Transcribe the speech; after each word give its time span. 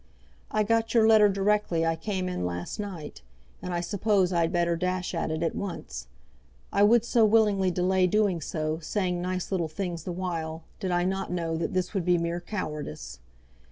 I 0.49 0.63
got 0.63 0.95
your 0.95 1.07
letter 1.07 1.29
directly 1.29 1.85
I 1.85 1.95
came 1.95 2.27
in 2.27 2.43
last 2.43 2.79
night, 2.79 3.21
and 3.61 3.71
I 3.71 3.81
suppose 3.81 4.33
I 4.33 4.41
had 4.41 4.51
better 4.51 4.75
dash 4.75 5.13
at 5.13 5.29
it 5.29 5.43
at 5.43 5.53
once. 5.53 6.07
I 6.73 6.81
would 6.81 7.05
so 7.05 7.23
willingly 7.23 7.69
delay 7.69 8.07
doing 8.07 8.41
so, 8.41 8.79
saying 8.79 9.21
nice 9.21 9.51
little 9.51 9.67
things 9.67 10.03
the 10.03 10.11
while, 10.11 10.63
did 10.79 10.89
I 10.89 11.03
not 11.03 11.31
know 11.31 11.55
that 11.55 11.73
this 11.75 11.93
would 11.93 12.03
be 12.03 12.17
mere 12.17 12.41
cowardice. 12.41 13.19